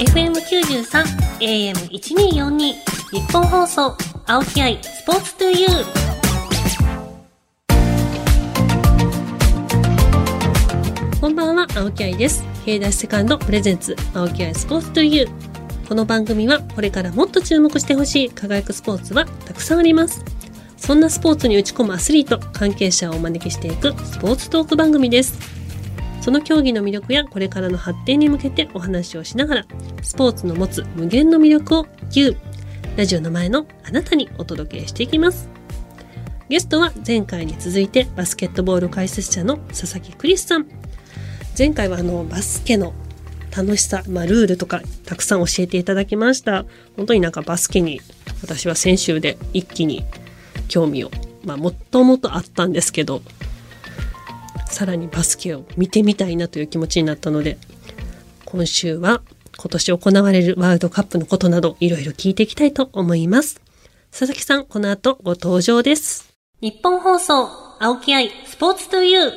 [0.00, 1.04] FM93
[1.40, 3.94] AM1242 日本放送
[4.26, 5.70] 青木愛スポーツトゥユー。
[11.20, 12.42] こんばんは青木愛です。
[12.64, 15.28] 経済セカンドプレゼンツ青木愛スポーツトゥユー。
[15.86, 20.24] この番組はこれからもっと注目してほしい輝くスポーツはたくさんあります。
[20.78, 25.59] そんなスポーツに打ち込むアスリート関係者をお招きしていくスポーツトーク番組です。
[26.20, 29.66] その競技の魅力やこれからの発展に向けてお話をしながら
[30.02, 32.36] スポーツの持つ無限の魅力を You
[32.96, 35.48] ラジオの前のあなたにお届けしていきます。
[36.48, 40.66] ゲストは前回に続いてバスケットボール解説者の佐々木クリスさん。
[41.56, 42.92] 前回はあのバスケの
[43.56, 46.64] 楽しさ、まあ、ルールとかたくさん教えていただきました。
[46.96, 48.00] 本当になんかバスケに
[48.42, 50.04] 私は先週で一気に
[50.68, 51.10] 興味を
[51.44, 53.22] まあもっともっとあったんですけど
[54.70, 57.58] さらにバスケを見てみたいなという気持ちになったので
[58.44, 59.22] 今週は
[59.56, 63.60] 今年行われるワールドカップのことなどいろいろ聞いていきたいと思います。
[64.10, 66.32] 佐々木さんこの後ご登場です。
[66.60, 67.48] 日本放送
[67.78, 69.32] 青木愛スポーツトゥユー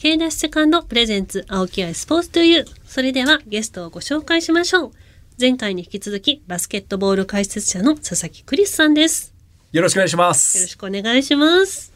[0.00, 4.92] K ダッシュセカンドプレゼンツ青木愛スポーツトゥユーそれではゲストをご紹介しましょう。
[5.40, 9.34] 前回に引き続きバスケットボール解説者の佐々木クリスさんです。
[9.72, 10.66] よろしくお願いしまよろす。
[10.66, 11.92] しくお願いします。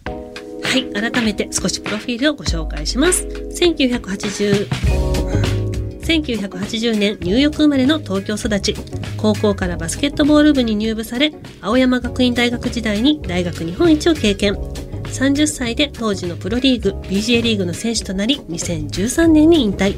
[0.63, 3.25] はい、改めて少しプロフィールをご紹介します。
[3.27, 4.69] 1980
[6.09, 8.75] 1980年ニューヨーク生まれの東京育ち。
[9.17, 14.55] 高校からバスケットボール部に入部され青山学院大学時代に大学日本一を経験。
[14.55, 19.97] 30歳で当時のプロリーグ BJ リーグの選手となり2013年に引退。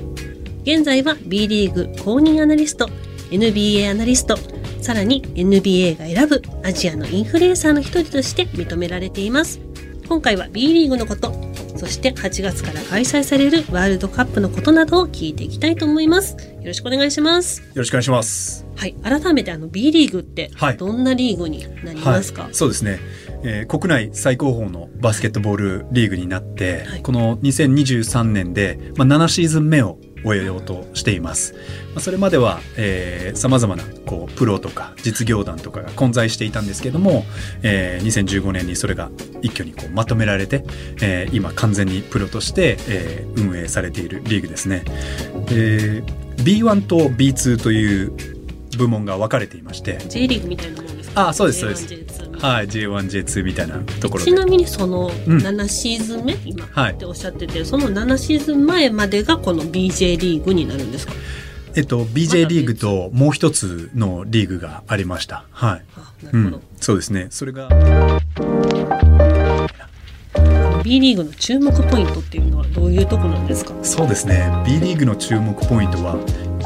[0.62, 2.88] 現在は B リーグ公認アナリスト
[3.30, 4.36] NBA アナリスト
[4.80, 9.69] さらに NBA が選ぶアジアのインフルエンサーの一人として認められています。
[10.10, 11.32] 今回は B リーグのこと
[11.76, 16.34] そして8月から開催されるワールドカップのことなどを聞いていきたいと思います。
[16.34, 17.60] よろしくお願いします。
[17.60, 18.66] よろしくお願いします。
[18.74, 20.76] はい改めてあの B リーグってはい。
[20.76, 22.98] どんなリーグになりますか、そうですね、
[23.44, 27.02] えー国内最高峰のバスケットボールリーグになって、はい。
[27.02, 31.54] この2023年で、まあ、7シーズン目を終えようとしています。
[31.94, 37.24] ま、それまでは、えー、様々なこうプロとか実業団とかが混在していたんですけども、
[37.62, 39.10] えー2015年にそれが
[39.42, 40.64] 一挙にこうまとめられて、
[41.02, 44.84] えー今完全にプロとして、えー運営されているリーグですね。
[45.46, 46.02] で
[46.42, 48.39] B1 と B2 という
[48.76, 51.28] 部門が分かれていまして、J リーグみたいなもんですか？
[51.28, 51.86] あそうですそうです。
[51.86, 54.30] J1 J2 みたいなはい、J1、J2 みたいなところで。
[54.30, 56.94] ちなみにそのうん7シーズン目、今はい。
[56.94, 61.12] っておっしゃっててその7シーズン前までがこの BJ リーグになるんですか？
[61.76, 65.44] えっと、BJ リーグともう一つのリーグがありました。
[65.50, 65.82] はい。
[65.96, 67.28] あなるほど、うん、そうですね。
[67.30, 67.68] それが、
[70.82, 73.72] B リーグの注目ポイントっていうのはどういうとこなんですか？
[73.84, 74.50] そうですね。
[74.66, 76.16] B リーグの注目ポイントは、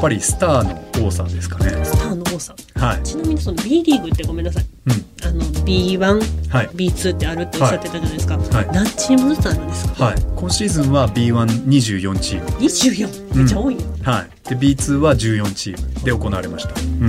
[0.05, 1.83] ぱりスターの多さですかね。
[1.83, 3.03] スターの多さはい。
[3.03, 5.27] ちなみにその B リーグってごめんなさいうん。
[5.27, 6.67] あの B1、はい。
[6.67, 10.15] B2 ってあるっておっしゃってたじゃないですか、はい何チームずつあるんですか、はい。
[10.35, 12.49] 今シーズンは B124 チーム。
[12.49, 14.49] 24めっちゃ多いよ、はい。
[14.49, 16.79] で、B2 は14チームで行われました。
[16.79, 17.07] うん。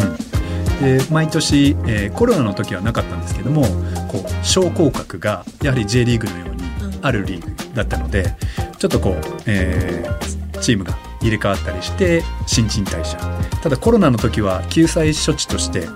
[0.80, 3.60] で、毎年、えーコロナの時はなかったんですけども、
[4.08, 6.62] こう、昇降格がやはり J リーグのように
[7.02, 8.34] あるリーグだったので、
[8.78, 13.18] ちょっとこう、えーチームが入れ替わったりして、新陳代謝。
[13.62, 15.86] ただコロナの時は救済処置として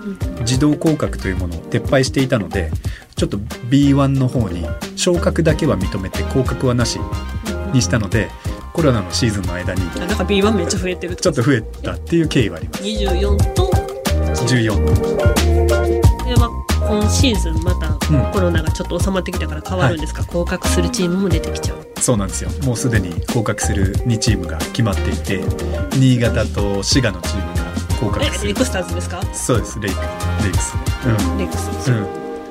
[0.41, 2.71] 自動降格というものを撤廃していたので、
[3.15, 4.65] ちょっと B1 の方に
[4.95, 6.99] 昇格だけは認めて降格はなし
[7.73, 8.29] にしたので、
[8.73, 12.83] コロナのシーズンの間にあなんか B1 めっちゃ増えてるちょっと増えたっていう経緯はあります。
[12.83, 13.69] 24と
[14.45, 14.75] ？14
[16.17, 16.49] これは
[16.87, 18.31] 今シーズンまたうん。
[18.31, 22.49] コロナがちょっと収まってきたから変わるんですか、降格するチームも出てきちゃうそうなんですよ。
[22.63, 25.41] もうすでに降格する2チームが決まっていて
[25.97, 28.37] 新潟と滋賀のチームが降格する。
[28.41, 29.21] えレイクスターズですか？
[29.33, 29.79] そうです。
[29.79, 29.99] レイク。
[30.43, 30.73] レイクス。
[31.05, 31.37] うん。
[31.37, 31.97] レイクス、うん。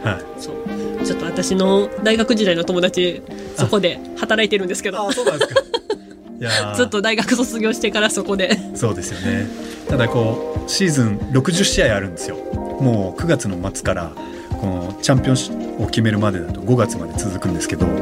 [0.04, 0.40] はい。
[0.40, 1.04] そう。
[1.04, 3.22] ちょっと私の大学時代の友達
[3.56, 5.08] そこで働いてるんですけど。
[5.08, 5.60] あそうなんですか。
[6.40, 6.74] いやー。
[6.76, 8.56] ずっと大学卒業してからそこで。
[8.74, 9.48] そうですよね。
[9.88, 12.36] ただこうシーズン60試合あるんですよ。
[12.80, 14.12] もう9月の末から
[14.60, 17.94] このチャンピオンシを決めるまでだと5月まで続くんですけども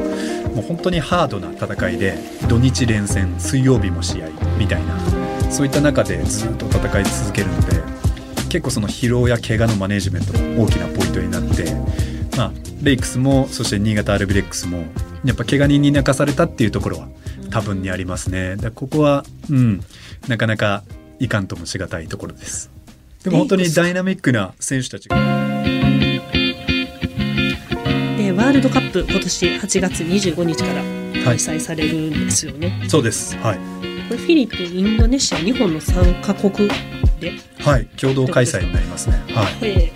[0.57, 2.17] う本当にハードな戦いで
[2.49, 4.27] 土日連戦水曜日も試合
[4.57, 4.99] みたいな
[5.49, 7.81] そういった中でずっと戦い続けるので
[8.49, 11.73] 結構その疲労や怪我のマネジメントも大きなポイントになって、
[12.35, 12.51] まあ、
[12.83, 14.83] レイクスもそして新潟アルビレックスも
[15.23, 17.07] やっぱ怪我人に泣かされたっていうところは
[17.51, 18.55] 多分にありますね。
[18.55, 19.81] だここは、うん、
[20.27, 20.83] なかなか
[21.19, 22.69] いかんともしがたいところです。
[23.23, 25.38] でも本当にダイナミックな選手たちが。
[28.59, 30.83] ルドカップ今年8月25日から
[31.23, 33.37] 開催されるんですよね、そうです。
[33.37, 33.55] はい。
[33.55, 33.61] こ
[34.11, 36.67] れフィリピンインドネシア日本の3カ国
[37.21, 37.33] で。
[37.59, 37.85] はい。
[37.95, 39.23] 共同開催になりますね。
[39.29, 39.57] はい。
[39.61, 39.93] え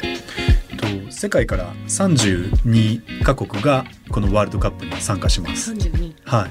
[0.77, 6.47] と世界から32カ国がこのワールドカップに参加しまー、す32は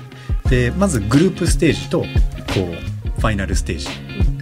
[0.47, 0.51] い。
[0.51, 3.89] でまずグループステージとこうファイナルステージ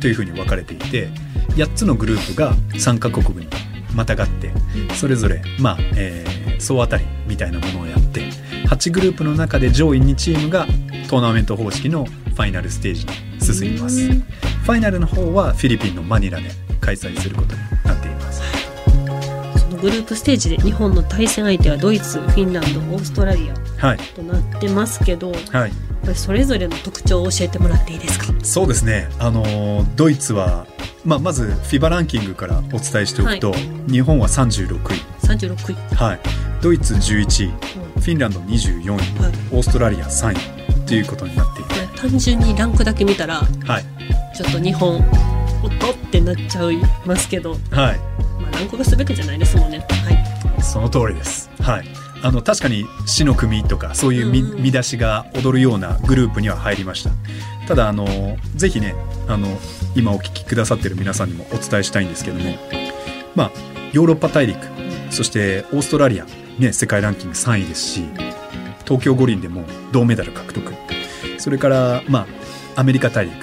[0.00, 1.08] というふうに分かれていて
[1.50, 3.48] 8つのグループが3カ国に
[3.94, 4.50] またがって
[4.94, 8.22] それぞれまあ、えー総当たりみたいなものをやって
[8.68, 10.66] 8グループの中で上位2チームが
[11.08, 14.00] トーナメント方式のファイナルステージに進みます。
[14.00, 14.24] うん
[14.60, 18.42] ファイナルの方はフィリピンのマニラで開催することになっています。
[19.58, 23.98] そのグループステージで日本の対戦相手はドイツフィンランドオーストラリアはい。
[23.98, 25.72] となってますけどはい。
[26.14, 28.26] それぞれの特徴を教えてもらっていいですか？
[28.42, 29.08] そうですね。
[29.18, 30.66] あのードイツは、
[31.04, 33.52] まあ、まず FIBA ランキングからお伝えしておくと、
[33.90, 34.78] 日本は36位。
[35.26, 36.20] 36位、はい、
[36.62, 38.00] ドイツ11位うん。
[38.00, 39.00] フィンランド24位はい、
[39.52, 43.84] オーストラリア3位ということになっていて、単純にランクだけ見たらはい。
[44.36, 44.98] ちょっと日本
[45.62, 47.60] おっとってなっちゃいますけど、はい、
[48.40, 49.86] まあ、ランクが全てじゃないですもんね。
[50.04, 50.62] はい。
[50.62, 51.50] その通りです。
[51.60, 51.84] はい、
[52.22, 54.62] あの確かに死の組とかそういう見,、うん。
[54.62, 57.10] 見出しが踊るようなグループには入りました。
[57.68, 58.06] ただあの
[58.56, 58.94] ぜひね
[59.28, 59.46] あの
[59.94, 62.56] 今お聞きくださってる皆さんにもお伝えしたいんですけども、
[63.34, 63.50] まあ
[63.92, 64.58] ヨーロッパ大陸
[65.10, 66.26] そしてオーストラリア
[66.58, 68.04] ね世界ランキング3位ですし
[68.84, 70.72] 東京五輪でも銅メダル獲得。
[71.38, 72.26] それからま
[72.74, 73.34] あアメリカ大陸。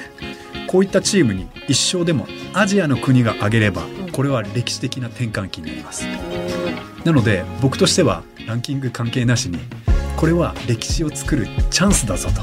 [0.67, 6.05] こういったチームに一勝でもアジアの国が挙げればこれは歴史的な転換期になります。
[7.05, 9.59] なので僕としてはランキング関係なしに
[10.17, 12.41] これは歴史を作るチャンスだぞと。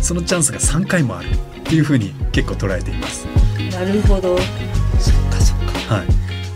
[0.00, 1.32] そのチャンスが3回もあるっ
[1.64, 3.26] ていうふうに結構捉えています、
[3.72, 4.38] なるほど。
[4.38, 5.58] そっかそっ
[5.88, 5.96] か。
[5.96, 6.06] はい、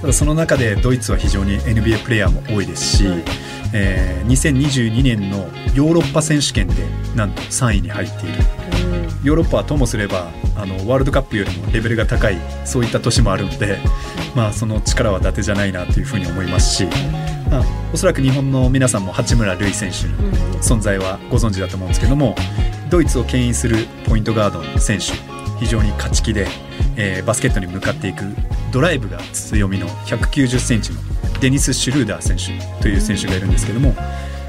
[0.03, 3.25] ただその中でドイツは非常に NBA プレイヤーも多いですし、はい。
[3.73, 6.75] えー2022年のヨーロッパ選手権で
[7.15, 8.39] なんと3位に入っている。
[9.25, 13.79] ヨーロッパはともすればあのワールドカップよりもレベルが高いそういった年もあるので、
[14.35, 16.87] まあ、その力は伊達じゃないなというふうに思いますし、
[17.51, 20.61] まあ、おそらく日本の皆さんも八村塁選手のうんうん。
[20.61, 22.35] 存在はご存知だと思うんですけども
[22.91, 25.05] ドイツを牽引するポイントガードの選手
[25.59, 26.49] 非常に勝ち気で、
[26.97, 28.25] えーバスケットに向かっていく
[28.73, 30.99] ドライブが強みの1 9 0センチの
[31.41, 33.95] デニス・シュルーダー選手という選手がいるんですけども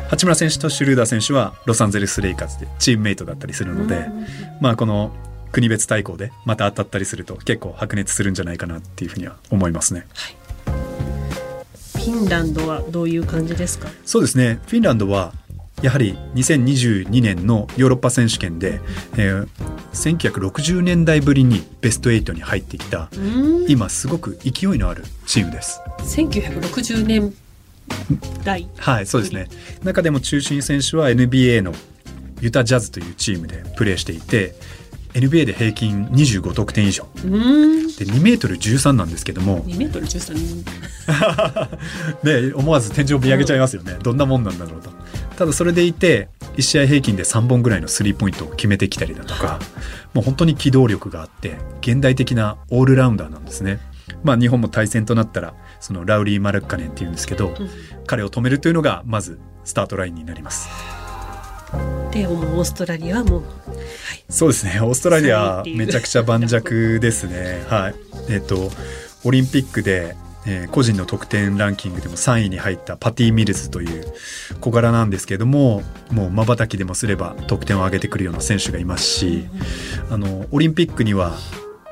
[0.09, 4.07] 八村選手とシュルーダー選手はロサンゼルス・レイカーズでチームメイトだったりするので、
[4.61, 5.11] まあこの
[5.51, 10.07] 国別対抗でまた当たったりすると結構白熱するんじゃないかなっていうふうには思いますね。
[10.65, 13.89] フィンランドはどういう感じですか？
[14.05, 14.59] そうですね。
[14.67, 15.33] フィンランドは
[15.83, 18.79] やはり2022年のヨーロッパ選手権で、
[19.17, 19.47] えー
[19.93, 23.65] 1960年代ぶりにベスト8に入ってきたうん。
[23.69, 25.81] 今すごく勢いのあるチームです。
[25.99, 27.31] 1960年
[28.43, 29.49] 代はいそうですね。
[29.83, 31.73] 中でも中心選手は NBA の
[32.41, 34.55] ユタジャズというチームでプレーしていて
[35.13, 37.07] NBA で平均25得点以上。
[37.23, 37.87] うん。
[37.87, 39.63] で2メートル13なんですけども。
[39.65, 40.63] 2メートル13
[42.23, 44.89] ね思わず天井見上げちゃいますよね、どんなもんなんだろうと
[45.37, 49.59] ただそれでいて1試合平均で3本ぐらいのスリーポイントを決めてきたりだとか
[50.13, 53.79] もう本当に機動力があって現代的なオールラウンダーなんですね。
[54.23, 57.53] まあ日本も対戦となったらそのラウリー・マルッカネンっていうんですけど、
[58.05, 60.69] 彼を止めるというのがまずスタートラインになります。
[62.11, 63.43] でもうオーストラリアはもう
[64.29, 64.79] そうですね。
[64.81, 66.61] オーストラリアめちゃくちゃ盤石
[66.99, 67.65] ですね。
[67.67, 67.95] はい。
[68.29, 68.69] えっ、と
[69.23, 70.15] オリンピックで、
[70.47, 74.05] えー個人の得点ランキングでも3位に入ったパティ・ミルズという
[74.59, 79.45] 小柄なんですけどももうまばたきでもすれば得点を上げてくるような選手がいますし
[80.09, 81.33] あのオリンピックには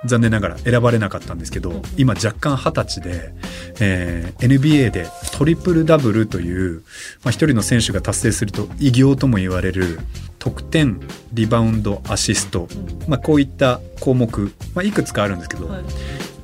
[0.05, 3.33] 残念ながら選ばれなかったんですけど今若干二十歳で、
[3.79, 6.81] えー NBA でトリプルダブルという、
[7.23, 9.99] まあ、一人の選手が達成すると偉業とも言われる
[10.39, 10.99] 得点
[11.33, 12.67] リバウンドアシスト、
[13.07, 15.83] まあ、こういった項目、まあ、いくつかあるんですけど、はい。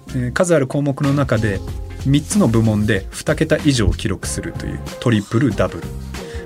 [0.10, 1.60] えー数ある項目の中で
[2.08, 5.88] 3つの部門で2桁以上記録するというトリプルダブル。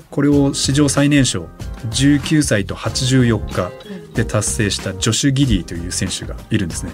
[0.09, 1.47] これを史上最年少
[1.89, 3.71] 19歳と84日
[4.13, 6.91] で達成したジョシュ・ギディという選手がいるんですね。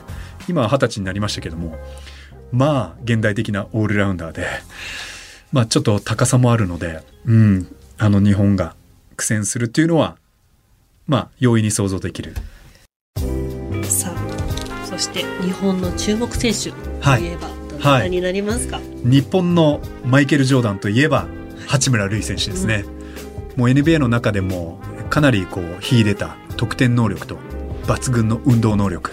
[0.48, 1.76] 今は二十歳になりましたけども
[2.52, 4.46] まあ現代的なオールラウンダーで
[5.52, 8.76] まあちょっと高さもあるのでうんあの日本が
[9.16, 10.18] 苦戦するっていうのは
[11.08, 12.36] まあ容易に想像できる。
[13.84, 16.72] さあそして日本の注目選手
[17.02, 21.28] はいといえばどなたになりますか、日本のマイケル・ジョーダンといえば
[21.68, 22.86] 八村塁選手ですね、
[23.56, 24.80] もう NBA の中でも
[25.10, 27.38] かなりこう秀でた得点能力と
[27.84, 29.12] 抜群の運動能力。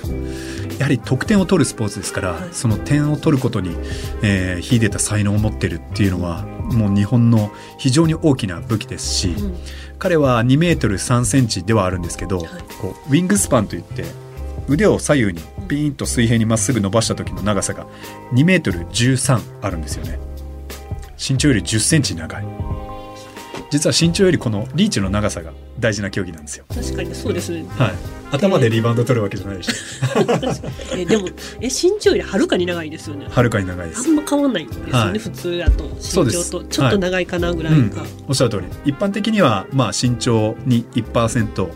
[0.78, 2.48] やはり得点を取るスポーツですから、はい。
[2.50, 3.76] その点を取ることに、
[4.22, 9.56] えー秀でた才能を持ってるっていうのはもう日本の非常に大きな武器ですし、うん。
[10.00, 12.48] 彼は2メートル3センチではあるんですけど、はい。
[12.80, 14.04] こうウィングスパンといって
[14.68, 17.86] 腕を左右にピーンと水平にまっすぐ伸ばした時の長さが
[18.32, 20.18] 2メートル13あるんですよね。
[21.16, 22.44] 身長より10センチ長い。
[23.70, 26.64] 実は身長よりこのリーチの長さが大事な競技なんですよ。
[26.68, 27.64] 確かにそうですね。
[27.70, 27.92] はい。
[28.30, 29.70] 頭でリバウンド取るわけじゃないし。
[30.96, 31.28] えでも
[31.60, 33.26] え身長よりはるかに長いですよね。
[33.28, 34.08] はるかに長いです。
[34.08, 35.18] あんま変わんないんですよね、はい。
[35.18, 35.84] 普通だと。
[35.94, 38.66] 身長とちょっと長いかなぐらいか、おっしゃる通り。
[38.84, 41.68] 一般的にはまあ身長に1%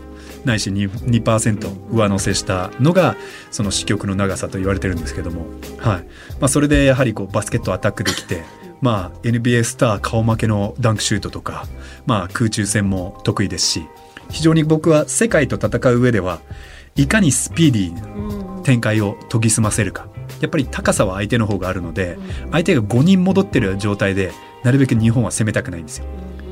[0.45, 3.15] ないし 2%, 2上乗せしたのが
[3.51, 5.45] その支局の長さと言われてるんですけども、
[5.77, 6.03] はい。
[6.39, 8.43] まあ、それでやはりこうバスケットアタックできて、
[8.81, 11.65] まあ、NBA スター顔負けのダンクシュートとか、
[12.05, 13.87] まあ、空中戦も得意ですし
[14.29, 16.39] 非常に僕は世界と戦う上では
[16.95, 20.07] いかにスピーディーな展開を研ぎ澄ませるか。
[20.41, 22.17] やっぱり高さは相手の方があるので
[22.51, 24.31] 相手が5人戻ってる状態で
[24.63, 26.05] なるべく日本は攻めたくないんですよ。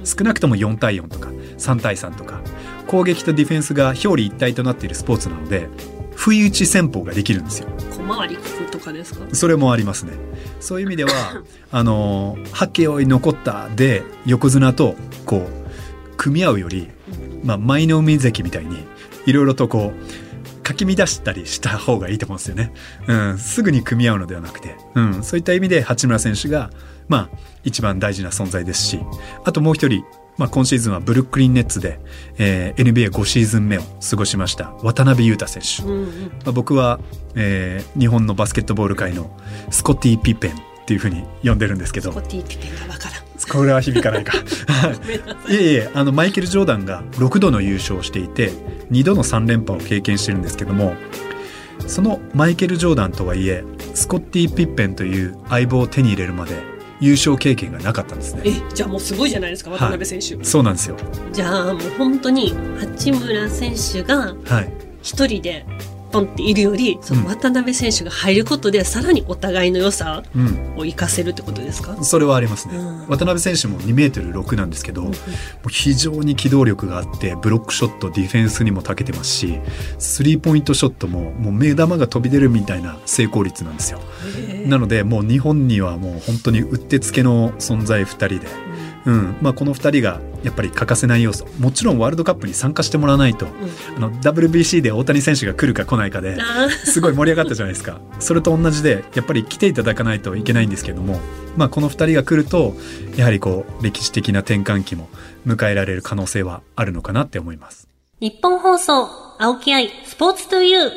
[0.04, 2.42] 少なくとも4対4とか3対3とか
[2.88, 5.70] 攻撃とディフェンスが表裏一体となっているスポーツなので
[6.16, 7.68] 不意打ち戦法ができるんですよ。
[7.92, 9.20] 小回り利くとかですか？
[9.34, 10.14] それもありますね。
[10.60, 11.12] そういう意味では
[11.72, 16.90] あの八景追い残ったで横綱とこう組み合うより、
[17.44, 18.78] まあ、舞の海関みたいに
[19.28, 22.74] いろいろとこうかき乱したりした方がいいと思うんですよね、
[23.08, 26.72] うん、すぐに組み合うのではなくて、うん、そういった意味で八村選手が
[27.08, 29.00] まあ一番大事な存在ですし
[29.46, 30.04] あともう一人
[30.38, 32.00] まあ、今シーズンはブルックリンネッツで、
[32.38, 34.72] えー NBA5 シーズン目を過ごしました。
[34.84, 36.06] 渡辺裕太選手、うんうん。
[36.06, 37.00] まあ、僕は、
[37.36, 39.36] えー日本のバスケットボール界の
[39.72, 40.54] スコッティ・ピッペンっ
[40.86, 42.12] ていうふうに呼んでるんですけど。
[42.12, 43.28] コティピペンがわからん。
[43.50, 44.38] これは響かないか。
[44.38, 44.42] い。
[45.50, 48.52] えいえあのマイケル・ジョーダンが6度の優勝をしていて
[48.92, 50.96] 2度の3連覇を経験してるんですけども
[51.86, 53.64] そのマイケル・ジョーダンとはいえ
[53.94, 56.56] スコッティ・ピッペンという相棒を手に入れるまで
[57.00, 58.42] 優勝経験がなかったんですね。
[58.46, 60.98] えじゃあもうすごいじゃないですか渡辺選手、そうなんですよ。
[61.32, 64.74] じゃあもう本当に八村選手がはい。
[65.02, 65.66] 一人で
[66.08, 70.74] ポンっているよりその渡辺選手が入ることでさらにお互いの良さうん。
[70.78, 73.08] を活かせるってことですか、それはありますね、うん。
[73.08, 75.14] 渡辺選手も2メートル6なんですけど、もう
[75.70, 79.60] 非常に機動力があってブロックショットディフェンスにも長けてますし
[79.98, 84.00] スリーポイントショットももう目玉が飛び出るみたいな成功率なんですよ。
[84.66, 88.48] なのでもう日本にはもう本当にうってつけの存在2人で、
[89.06, 96.38] うんまあ、この2人がやっぱり欠かせない要素もちろんワールドカップに参加してもらわないとうんあの WBC で大谷選手が来るか来ないかで
[96.84, 101.20] すごい盛り上がったじゃないですかそれと同じでやっぱり来ていただかないといけないんですけども、
[101.56, 102.76] まあ、この2人が来ると
[103.16, 105.10] やはりこう歴史的な転換期も
[105.46, 107.88] 迎えられる可能性はあるのかなって思います。
[108.20, 110.92] 日本放送、青木愛、スポーツトゥユー。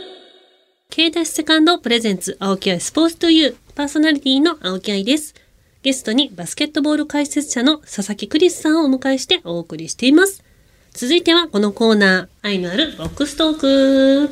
[0.89, 3.57] K ダッシュセカンドプレゼンツ、青木愛スポーツトゥユー。
[3.75, 5.35] パーソナリティの青木愛です。
[5.83, 10.45] ゲストにバスケットボール解説者の佐々木クリスさんをお迎えしてお送りしています。
[10.93, 14.31] 続いてはこのコーナー、愛のあるボックストーク。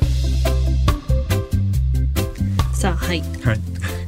[2.75, 3.21] さあ、はい。
[3.43, 3.59] はい。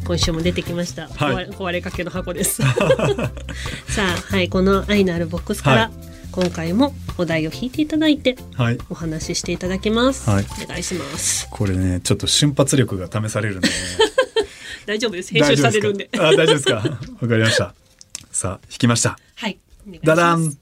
[0.05, 1.49] 今週も出てきました、はい。
[1.49, 2.61] 壊れかけの箱です。
[3.89, 4.47] さあはい。
[4.47, 5.91] この愛のあるボックスから、はい。
[6.31, 8.77] 今回もお題を引いていただいてはい。
[8.91, 10.45] お話ししていただきます、はい。
[10.63, 11.47] お願いします。
[11.49, 13.73] これねちょっと瞬発力が試されるんでね
[14.91, 15.31] 大丈夫です。
[15.33, 16.09] 編集されるんで。
[16.17, 16.75] あ大丈夫ですか？
[16.75, 17.73] わかりました。
[18.29, 19.17] さあ引きました。
[19.35, 19.57] はい
[20.03, 20.57] ダダン。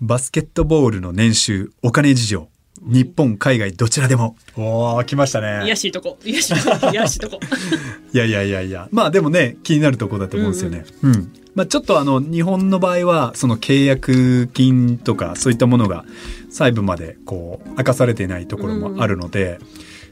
[0.00, 2.48] バスケットボールの年収お金事情。
[2.80, 4.34] 日本海外どちらでも。
[4.56, 5.64] おー来ましたね。
[5.66, 7.38] いやしいとこいやしいとこいやしいとこ
[8.12, 8.88] いやいやいやいや。
[8.90, 10.84] まあでもね気になるところだと思うんですよね。
[11.02, 16.04] うんまあ、ちょっとあの日本の場合はその契約金とかそういったものが
[16.50, 19.58] 細部までこう明かされていないところもあるので、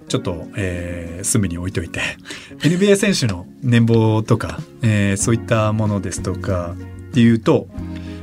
[0.09, 2.01] ちょっと、えー隅に置いといて。
[2.61, 6.77] NBA 選手の年俸とか、えーそういったものですとか
[7.11, 7.67] っていうと、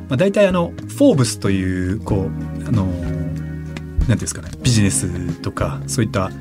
[0.09, 2.29] まあ、大体あの「フォーブス」というこ
[2.63, 6.31] うあのなんていうんですかねビジネスとかそういった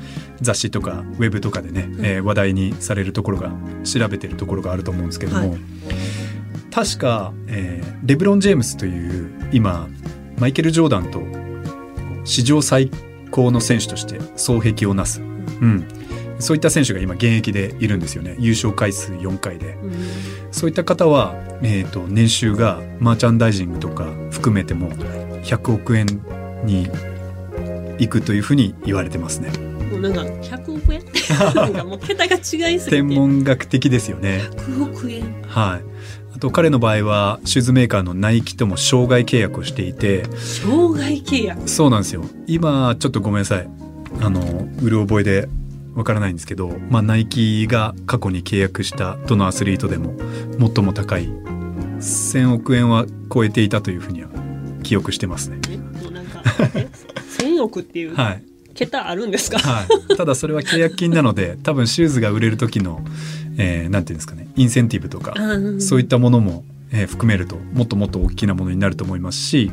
[0.41, 3.51] 雑誌とかウェブとかでね、えー話題にされるところが
[3.83, 5.59] 調べてるところがあると思うんですけども、はい。
[6.71, 9.87] 確か、えーレブロン・ジェームスという今
[10.37, 11.21] マイケル・ジョーダンと
[12.25, 12.91] 史上最
[13.31, 15.21] 高の選手として双璧をなす、
[15.61, 15.87] うん、
[16.39, 19.77] そういった選手が今現役でいるんですよね優勝回数4回で。
[19.83, 19.93] うん
[20.53, 24.91] そういった方は、えー、と年収がマーチャンダイジングとか含めても
[25.43, 26.05] 100億円
[26.63, 26.87] に
[27.97, 29.49] いくというふうに言われてますね。
[29.91, 31.03] もうなんか100億円？
[31.55, 34.43] なんかもう桁が違いすぎて天文学的ですよね。
[34.57, 35.81] 100億円はい。
[36.35, 42.23] あと彼の場合はシューズメーカーのナイキとも生涯契約をしていて、生涯契約そうなんですよ。
[42.45, 43.82] 今ちょっとごめんなさい。
[44.21, 45.49] あのうる覚えで
[45.95, 50.13] わからないんですけど、まあナイキが過去に契約したどのアスリートでも
[50.75, 51.27] 最も高い
[51.99, 54.29] 1000億円は超えていたというふうには
[54.83, 55.59] 記憶してますね。
[55.69, 56.41] えもうなんか
[56.75, 56.87] え
[57.39, 58.43] 1000億っていうはい。
[58.73, 59.59] 桁あるんですか？
[59.59, 63.01] はい、ただそれは契約金なので多分シューズが売れる時の、
[63.59, 65.35] えー、なんていうんですかねインセンティブとか
[65.79, 69.71] そういったものも、えー、含めるともっともっと大きなものになると思いますし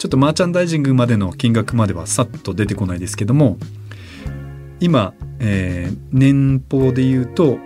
[0.00, 3.58] ちょっとマーチャンダイジングまでの金額まではさっと出てこないですけども
[4.80, 7.58] 今、えー、年俸で言うと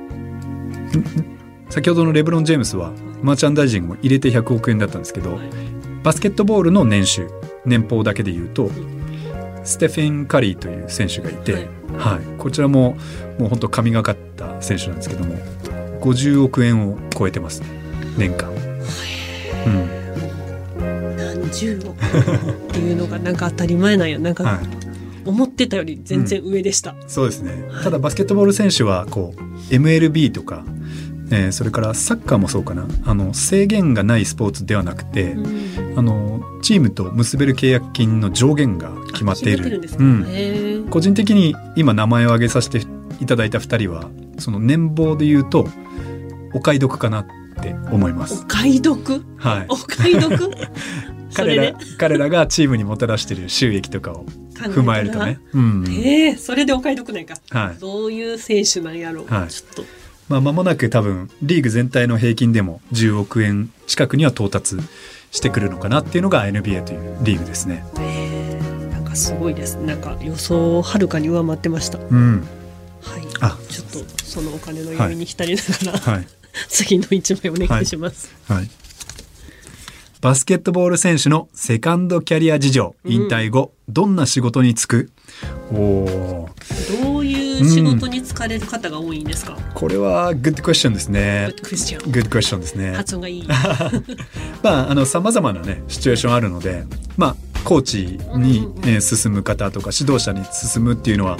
[1.70, 5.38] 先ほどのレブロン・ジェームスはマーチャンダイジングも入れて100億円だったんですけど、
[6.02, 7.30] バスケットボールの年収
[7.64, 8.68] 年俸だけで言うと
[9.62, 11.64] ステフィン・カリーという選手がいて、はい、
[11.96, 12.96] はい、こちらも
[13.38, 15.36] もう本当神がかった選手なんですけども
[16.00, 17.62] 50億円を超えてます
[18.18, 18.63] 年間。
[21.62, 24.61] うん、何十億っていうのがなんか当たり前なんやなんか、
[25.25, 29.40] 思ってたより全然上でした、うん、そうですね、ただバスケットボール選手はこう
[29.73, 30.64] MLB とか
[31.30, 32.87] えー、それからサッカーもそうかな。
[33.04, 39.80] あの制限がないスポーツではなくて、うん、あのチームと結べる契約金の上限が決まっている。
[39.99, 42.82] うん、個人的に今名前を挙げさせて
[43.20, 45.66] いただいた2人はその年俸で言うと
[46.52, 47.26] お買い得かなっ
[47.62, 48.42] て思います。
[48.44, 49.25] お買い得？
[49.37, 49.66] はい。
[49.68, 50.50] お買い得？
[51.34, 54.24] 彼ら彼らがチームにもたらしている収益とかを
[54.54, 55.38] 踏まえるとね。
[55.52, 57.34] うん、えー、それでお買い得ないか。
[57.50, 57.80] はい。
[57.80, 59.26] どういう選手なんやろう。
[59.26, 59.84] はい、ちょっと。
[60.28, 64.76] まあ、間もなく多分リーグ全体の平均でも10億円近くには到達
[65.30, 67.84] してくるのかなっていうのが NBA というリーグですね。
[67.98, 71.98] えー、なんかすごいですなんか予想をはるかに上回ってました。
[71.98, 72.40] うん、
[73.02, 76.26] はい、あちょっとそのお金の余裕に浸りながら、はい、
[76.68, 78.32] 次の一枚お願いします。
[78.48, 78.70] はい、はい
[80.24, 85.10] バスケットボール選手のセカンドキャリア事情、引退後、うん、どんな仕事に就く？
[85.70, 86.48] お
[87.02, 91.48] どういう仕事に就かれる方が多いんですか、うん、これはグッドクエスチョンですね。
[91.48, 92.10] グッドクエスチョン。
[92.10, 92.92] グッドクエスチョンですね。
[92.94, 93.46] 発音がいい。
[94.64, 96.86] まあ、あの、様々なね、シチュエーションあるので、
[97.18, 101.36] まあ、コーチに、ね、進む方とか指導者に進むっていうのは、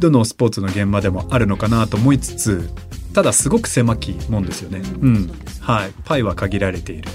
[0.00, 2.68] どのスポーツの現場でもあるのかなと思いつつ、
[3.12, 4.82] ただすごく狭きもんですよね。
[5.00, 5.30] うん。
[5.60, 5.92] はい。
[6.04, 7.08] パイは限られている。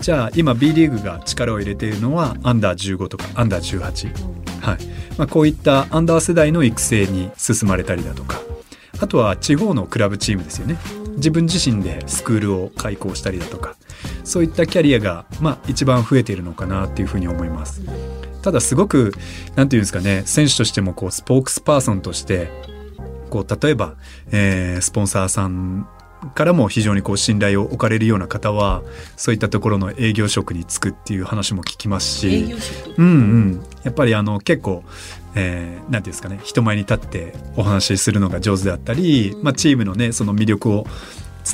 [0.00, 4.78] じゃあ今 B リーグが力を入れているのはアンダー15とかアンダー18、はい。
[5.18, 8.40] まあ、こういったアンダー世代の育成に進まれたりだとか。
[8.98, 10.78] あとは地方のクラブチームですよね。
[11.16, 13.76] 自分自身でスクールを開講したりだとか。
[14.24, 17.82] そういったキャリアが、まあ、一番増えているのかなっていうふうに思います。
[18.46, 19.12] ただすごく
[19.56, 22.48] 何て言うんですかね選手としてもこうスポークスパーソンとして
[23.28, 23.96] こう例えば、
[24.30, 25.88] えー、スポンサーさん
[26.34, 28.82] からも非常にこう信頼を置かれるような方は
[29.16, 32.54] そういったところの営業職に就くっていう話も聞きますし
[32.96, 33.66] うんうん。
[33.84, 34.84] やっぱりあの結構
[35.38, 40.86] えー、なんていうんですかね人前に立ってお話しするのが上手であったり、うん、まあ、チームのねその魅力を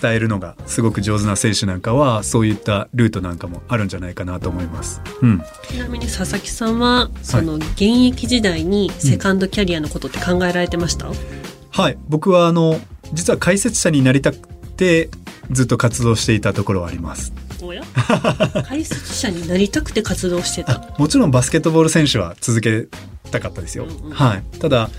[0.00, 5.02] 伝えるのがすごく上手な選手なんかはそういったルートなんかもあるんじゃないかなと思います。
[5.20, 11.14] うん、ちなみに佐々木さんはその現役時代にセカンドキャリアのことって考えられてました、うん、
[11.70, 11.98] はい。
[12.08, 12.80] 僕はあの
[13.12, 14.38] 実は解説者になりたく
[14.72, 15.11] て
[15.50, 17.32] ずっと活動していたところはあります。
[17.62, 17.82] おや？
[18.66, 20.94] 解説者になりたくて活動してた。
[20.98, 22.87] もちろんバスケットボール選手は続け
[23.30, 23.85] たかったですよ。
[23.85, 24.90] うんうん、はい、ただ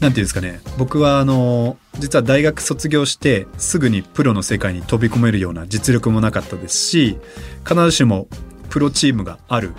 [0.00, 0.60] なんていうんですかね。
[0.78, 7.18] 僕はあの実は大学卒業してすぐにプロの世界に飛び込めるような実力もなかったですし
[7.66, 8.28] 必ずしも
[8.68, 9.72] プロチームがある、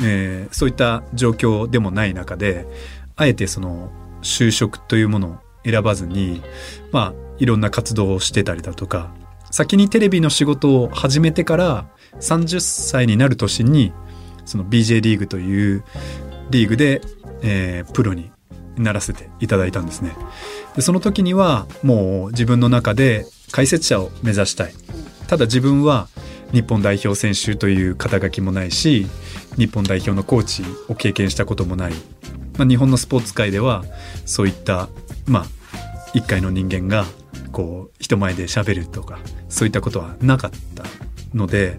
[0.00, 2.66] えー、そういった状況でもない中で
[3.16, 3.90] あえてその
[4.22, 6.42] 就職というものを選ばずに
[6.90, 9.12] まあいろんな活動をしてたりだとか
[9.50, 11.86] 先にテレビの仕事を始めてから
[12.20, 13.92] 30歳になる年に
[14.44, 15.84] その BJ リーグという
[16.50, 17.00] リーグで、
[17.42, 18.30] えー、プロに
[18.76, 20.16] ならせていただいたんですね。
[20.74, 24.74] でその時にはもう自分の中で解説者を目指したい。
[25.26, 26.08] ただ自分は
[26.52, 29.06] 日本代表選手という肩書きもないし
[29.56, 31.92] 日本代表のコーチを経験したこともない、
[32.62, 33.84] まあ、日本のスポーツ界では
[34.24, 34.88] そういった
[35.26, 35.44] まあ
[36.14, 37.04] 一回の人間が
[37.50, 40.84] こう人前で喋るとかそういったことはなかった
[41.34, 41.76] ので、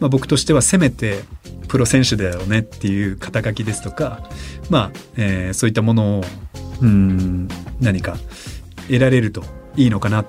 [0.00, 1.22] まあ、僕としてはせめて
[1.68, 4.28] プロ選手だよねっていう肩書きですとか、
[4.70, 6.24] まあえー、そういったものを
[6.82, 7.48] うん
[7.80, 8.16] 何か
[8.88, 9.44] 得られると
[9.76, 10.26] いいのかなっ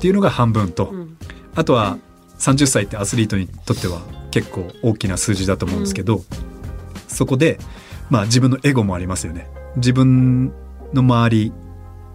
[0.00, 1.18] ていうのが半分と、うん、
[1.56, 1.98] あとは
[2.38, 6.24] 30歳ってアスリートにとっては結構大きな数字だと思うんですけど、うん、
[7.08, 7.58] そこで、
[8.10, 9.48] まあ、自分のエゴもありますよね。
[9.76, 10.52] 自分
[10.92, 11.52] の周り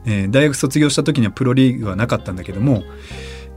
[0.05, 2.83] えー、大学卒業した時にはプロリーグはなかったんだけども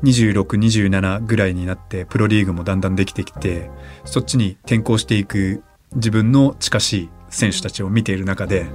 [0.03, 3.70] 2627ぐらいになってプロリーグもだんだんできてきて
[4.05, 5.62] そっちに転向していく
[5.94, 8.66] 自分の近しい選手たちを見ている中で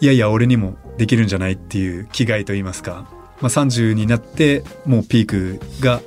[0.00, 3.06] いやいや俺にもできるんじゃないっていう気概といいますか、
[3.40, 6.00] まあ、30になってもうピークが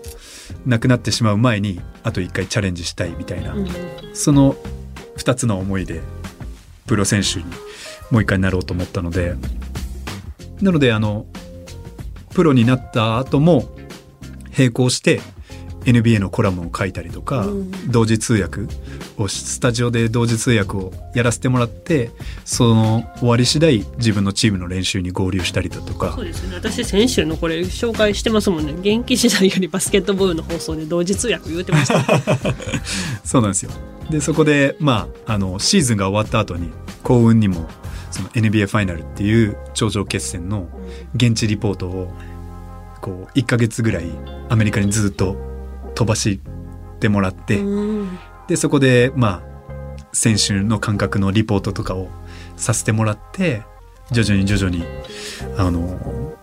[0.66, 3.68] なくなってしまう前にあと一回チャレンジしたいみたいな、うん、
[4.14, 4.56] その
[5.18, 6.02] 2つの思いで
[6.86, 7.46] プロ選手に
[8.12, 9.36] もう一回なろうと思ったので
[10.62, 11.26] なのであの
[12.34, 13.70] プロになった後も
[14.58, 15.22] 並行して
[15.86, 17.92] NBA のコラムを書いたりとか、うん。
[17.92, 18.62] 同時通訳
[19.18, 22.12] をしスタジオで同時通訳をやらせてもらって
[22.46, 26.14] その終わり次第自分のチームの練習に合流したりだとか。
[26.14, 26.56] そうですね。
[26.56, 28.74] 私先週のこれ紹介してますもんね。
[28.82, 32.04] 元気次第よりバスケットボールの放送で同時通訳言うてました。
[33.24, 33.72] そうなんですよ
[34.10, 36.72] でそこでまああのシーズンが終わった後に
[37.04, 37.68] 幸運にも
[38.12, 40.68] その NBA ファイナルっていう頂上決戦の
[41.16, 42.14] 現地リポートを
[43.02, 44.06] こう1ヶ月ぐらい
[44.50, 45.36] アメリカにずっと
[45.96, 46.40] 飛ばし
[47.00, 48.20] てもらって、うん。
[48.48, 52.08] でそこでまあ選手の感覚のリポートとかを
[52.56, 53.64] させてもらって
[54.12, 54.84] 徐々に徐々に
[55.58, 56.34] あの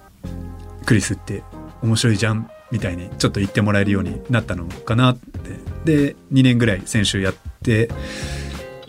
[0.87, 1.44] クリスって
[1.83, 5.70] 面白いじゃんみたいにちょっと言ってもらえるようになったのかなって。
[5.85, 7.90] で2年ぐらい選手やって、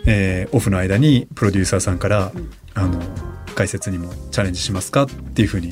[0.06, 2.32] えーオフの間にプロデューサーさんから、
[2.74, 3.02] あの
[3.56, 5.72] 解説にもチャレンジしますかっていうふうに、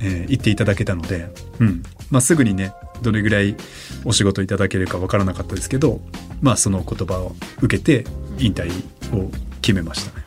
[0.00, 1.28] えー言っていただけたので、
[1.60, 1.82] うん。
[2.10, 3.56] まあ、すぐにねどれぐらい
[4.04, 6.00] お仕事いただけるかわからなかったですけど、
[6.42, 8.04] まあ、その言葉を受けて
[8.38, 8.70] 引退
[9.16, 9.30] を
[9.62, 10.24] 決めましたね。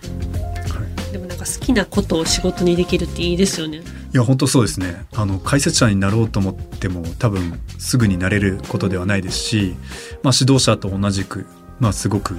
[0.73, 1.11] はい。
[1.13, 3.79] でもなんか好きなことを仕事にできるっていいですよね。
[4.13, 5.05] いや本当そうですね。
[5.13, 9.75] あの解説者になろうと思っても多分すぐになれることではないですし、
[10.23, 11.45] まあ、指導者と同じく、
[11.79, 12.35] まあ、すごく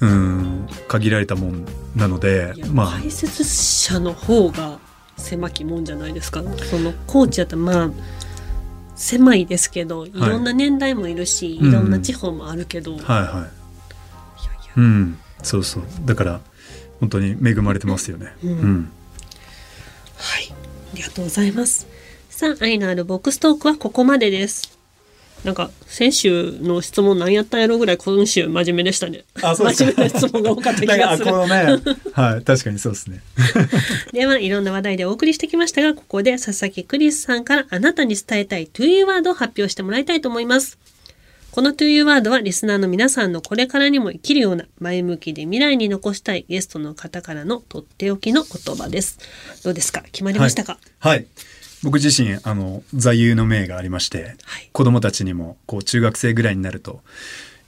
[0.00, 2.86] うん限られたもんなのでいやまあ。
[3.00, 4.78] 解説者の方が
[5.16, 6.42] 狭きもんじゃないですか。
[6.70, 7.90] そのコーチやったらまあ
[8.96, 10.12] 狭いですけどい。
[10.12, 11.68] ろんな年代もいるし、うん。
[11.68, 13.22] いろんな地方もあるけど、いやいはい。
[13.22, 13.48] はいや。
[14.76, 15.82] うんそうそう。
[16.04, 16.40] だから
[17.00, 18.34] 本当に恵まれてますよね。
[18.42, 18.50] うん。
[18.50, 18.92] うん。
[20.16, 20.52] はい。
[20.52, 21.86] ありがとうございます。
[22.28, 24.73] さあ愛のあるボックストークはここまでです
[25.44, 29.24] なんか先週の質問何やったんやろぐらい今週真面目でしたね。
[29.42, 31.30] あそうです真面目な質問が多かった気がする。
[31.30, 31.54] のね
[32.12, 33.20] はい確かにそうですね。
[34.12, 40.78] ではいろんな話題でお送りしてきましたがここで佐々木クリスさんからあなたに伝えたい To You ワードを発表してもらいたいと思います。
[41.50, 49.18] この To You ワードはリスナーの皆さんのこれからにも生きるような前向きで未来に残したいゲストの方からのとっておきの言葉です。
[49.62, 50.02] どうですか？
[50.10, 51.26] 決まりましたか、はい、はい
[51.84, 54.70] 僕自身あの座右の銘がありまして、はい。
[54.72, 57.00] 子供たちにもこう中学生ぐらいになると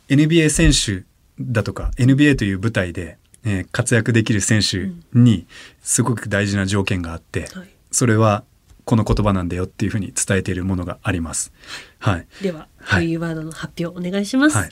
[0.09, 1.05] NBA 選手
[1.39, 5.47] だとか NBA という舞台で、えー活躍できる選手に
[5.83, 7.69] すごく大事な条件があって、はい。
[7.93, 8.45] それは
[8.85, 11.53] この言葉なんだよっていうふうに伝えているものがあります。
[11.99, 13.05] はい、では、はい。
[13.05, 14.71] To You ワードの発表お願いします、はい、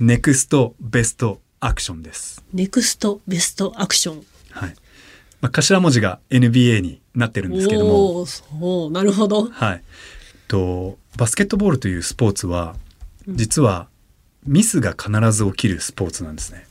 [0.00, 2.42] ネクストベストアクションです。
[2.52, 4.24] ネクストベストアクション。
[4.50, 4.74] はい。
[5.44, 9.50] まあ、頭文字が NBA になってるんですけども、そうなるほど。
[9.50, 9.82] はい。
[10.48, 12.76] とバスケットボールというスポーツは
[13.28, 13.88] 実は
[14.46, 16.66] ミスが必ず起きるスポーツなんですね。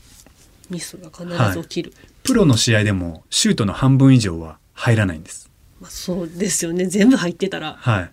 [0.72, 5.52] ミスが必ず起きる、プロの試合でもシュートの半分以上は入らないんです。
[5.80, 6.88] まあ、そうですよね。
[6.88, 7.76] 全部入ってたら。
[7.80, 8.12] はい。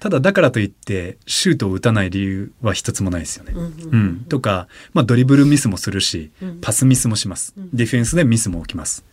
[0.00, 3.52] ただだからといってシュートを打たない理由は一つもないですよね。
[3.54, 3.72] うんうん。
[3.92, 6.60] うん、とか、まあ、ドリブルミスもするしうん。
[6.60, 7.70] パスミスもします、うん。
[7.72, 9.04] ディフェンスでミスも起きます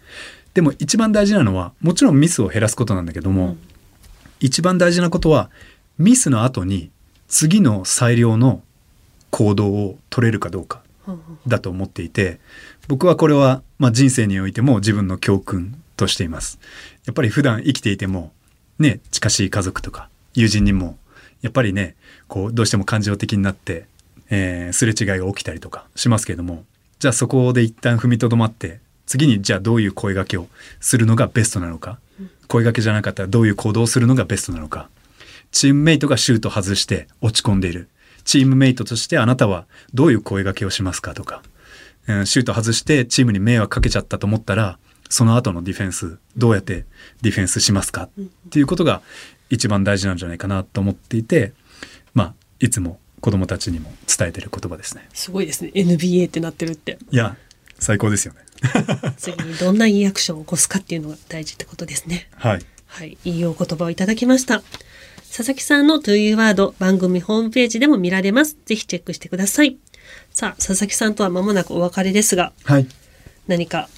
[0.57, 3.59] でも一番大事なのはもちろんミスを減らすことなんだけども、うん。
[4.39, 5.51] 一番大事なことは
[5.99, 6.89] ミスの後に
[7.27, 8.63] 次の最良の
[9.29, 10.81] 行動を取れるかどうか
[11.45, 12.39] だと思っていて
[12.87, 16.57] 僕はこれは、まあ、人生においても自分の教訓としています。
[17.05, 18.31] やっぱり普段生きていても
[18.79, 20.97] ね近しい家族とか友人にも
[21.43, 21.95] やっぱりね
[22.27, 23.85] こうどうしても感情的になって、
[24.31, 26.65] えーすれ違いが起きたりとかしますけれども
[26.97, 30.47] じゃあそこで一旦踏みとどまって次にじゃあどういう声掛けを
[30.79, 31.97] するのがベストなのか。
[32.47, 34.89] 声掛けじゃなかったらどういう行動をするのがベストなのか。
[35.51, 37.87] チームメイトがシュート外して落ち込んでいる。
[38.25, 41.41] チームメイトとしてあなたはどういう声掛けをしますかとか、
[42.07, 46.85] うんシュート外してチームに迷惑かけちゃったと思ったらその後のディフェンスどうやって
[47.21, 48.09] ディフェンスしますかっ
[48.49, 49.01] ていうことが
[49.49, 51.53] 一番大事なんじゃないかなと思っていて
[52.13, 55.07] まあいつも子供たちにも伝えてる言葉ですね。
[55.13, 55.71] すごいですね。
[55.73, 56.97] NBA ってなってるって。
[57.11, 57.35] いや
[57.79, 58.41] 最高ですよね。
[59.17, 62.27] 次にどんないいアクションを起こすかっていうのが大事ってことですね。
[62.35, 62.65] はい。
[62.85, 63.17] はい。
[63.25, 64.63] いいお言葉をいただきました。
[65.29, 68.57] 佐々木さんの To You ワード番組ホームページでも見られます。
[68.65, 69.77] ぜひチェックしてください。
[70.33, 72.87] さあ佐々木さんとは間もなくお別れですがはい。
[73.47, 73.89] 何か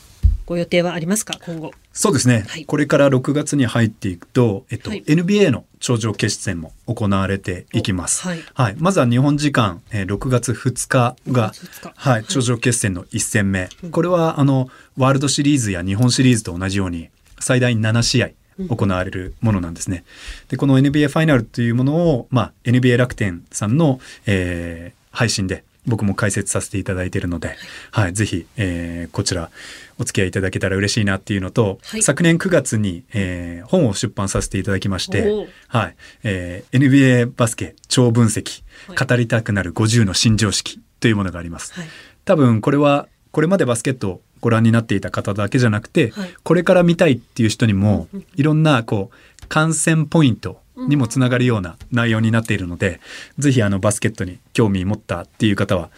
[0.49, 1.37] ご予定はありますか？
[1.45, 1.71] 今後。
[1.93, 2.65] そうですね、はい。
[2.65, 5.03] これから6月に入っていくと、えっとはい。
[5.03, 8.27] NBA の頂上決戦も行われていきます。
[8.27, 8.75] おはい。
[8.77, 11.93] まずは日本時間、えー6月2日が、6月2日。
[11.95, 17.09] はい、頂上決戦の1戦目、これはあのワールドシリーズや日本シリーズと同じように
[17.39, 18.29] 最大7試合
[18.69, 20.03] 行われるものなんですね。
[20.49, 27.55] でこの NBA ファイナルというものを、まあ、NBA 楽天さんの、えー配信で僕も解説させていただいているので、
[27.91, 29.49] はい、ぜひ、えーこちら
[29.97, 32.01] お付き合いいただけたら嬉しいなっていうのと、はい。
[32.01, 39.07] 昨年9月に、えー本を出版させていただきましてはい、えー NBA バスケ超分析、はい。
[39.07, 41.73] 語りたくなる50の新常識というものがあります。
[41.73, 41.87] はい。
[42.25, 46.33] 多分これはこれまでバスケットをご覧になっていた方だけじゃなくて、はい。
[46.43, 52.99] これから見たいっていう人にもいろんなこう観戦ポイントにもつながるような内容になっているので、
[53.37, 55.89] ぜひあのバスケットに興味持ったっていう方は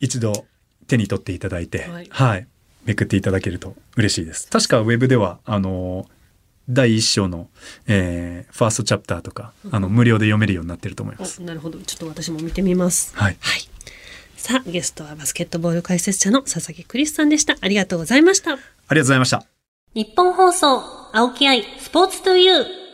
[0.00, 0.46] 一度
[0.86, 2.46] 手に取っていただいて、はいはい、
[2.84, 4.48] めくっていただけると嬉しいです。
[4.48, 6.06] 確かウェブではあの
[6.68, 7.48] 第一章の、
[7.86, 11.40] えーファーストチャプターとかあの無料で読めるようになってると思います。
[11.42, 11.78] おなるほど。
[11.80, 13.16] ちょっと私も見てみます。
[13.16, 13.68] はい、はい。
[14.36, 17.56] さあ、ゲストはバスケットボール解説者の佐々木クリスさんでした。
[17.60, 18.52] ありがとうございました。
[18.52, 19.44] ありがとうございました。
[19.94, 22.87] 日本放送、青木愛、スポーツトゥーユー。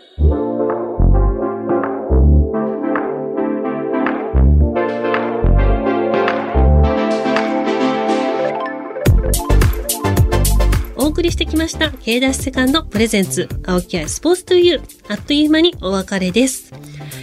[11.25, 14.83] りしてきました、K ダッシュセカンドプレゼンツ、青木愛スポーツトゥユー。
[15.09, 16.73] あっという間にお別れです。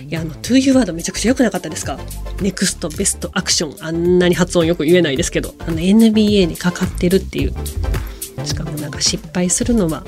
[0.08, 2.00] いや、あの、トゥユーワードめちゃくちゃ良くなかったですか？
[2.42, 3.86] ネクストベストアクション。
[3.86, 7.54] あんなに発音よく言えないですけど、あの、NBA にかかってるっていう。
[8.44, 10.04] しかもなんか失敗するのは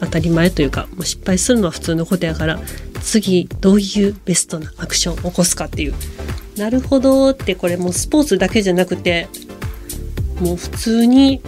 [0.00, 2.60] 当たり前というか、もう失敗するのは普通のことやから、
[3.00, 5.94] 次どういうベストなアクションを起こすかっていう。
[6.56, 9.28] なるほどってこれもうスポーツだけじゃなくて、
[10.40, 11.40] もう普通に